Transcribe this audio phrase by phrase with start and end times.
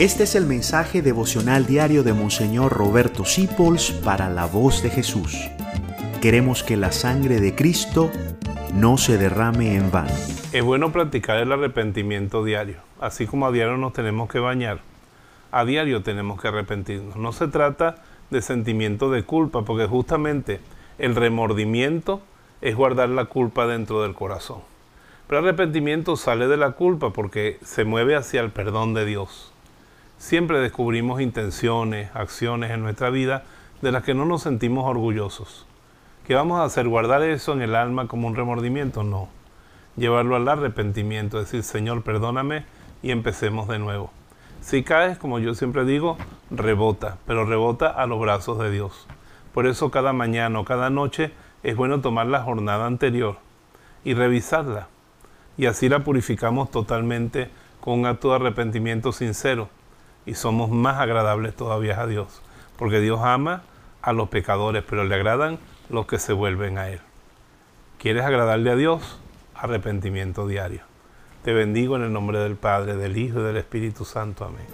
[0.00, 5.36] Este es el mensaje devocional diario de Monseñor Roberto Sipols para la voz de Jesús.
[6.22, 8.10] Queremos que la sangre de Cristo
[8.72, 10.14] no se derrame en vano.
[10.54, 14.78] Es bueno practicar el arrepentimiento diario, así como a diario nos tenemos que bañar.
[15.52, 17.16] A diario tenemos que arrepentirnos.
[17.16, 17.96] No se trata
[18.30, 20.60] de sentimiento de culpa, porque justamente
[20.96, 22.22] el remordimiento
[22.62, 24.62] es guardar la culpa dentro del corazón.
[25.26, 29.52] Pero el arrepentimiento sale de la culpa porque se mueve hacia el perdón de Dios
[30.20, 33.44] siempre descubrimos intenciones, acciones en nuestra vida
[33.80, 35.66] de las que no nos sentimos orgullosos.
[36.26, 36.86] ¿Qué vamos a hacer?
[36.86, 39.02] ¿Guardar eso en el alma como un remordimiento?
[39.02, 39.30] No.
[39.96, 42.66] Llevarlo al arrepentimiento, decir, Señor, perdóname
[43.02, 44.12] y empecemos de nuevo.
[44.60, 46.18] Si caes, como yo siempre digo,
[46.50, 49.06] rebota, pero rebota a los brazos de Dios.
[49.54, 53.38] Por eso cada mañana o cada noche es bueno tomar la jornada anterior
[54.04, 54.88] y revisarla.
[55.56, 57.48] Y así la purificamos totalmente
[57.80, 59.70] con un acto de arrepentimiento sincero
[60.30, 62.40] y somos más agradables todavía a Dios,
[62.78, 63.64] porque Dios ama
[64.00, 67.00] a los pecadores, pero le agradan los que se vuelven a Él.
[67.98, 69.18] ¿Quieres agradarle a Dios?
[69.56, 70.82] Arrepentimiento diario.
[71.42, 74.44] Te bendigo en el nombre del Padre, del Hijo y del Espíritu Santo.
[74.44, 74.68] Amén.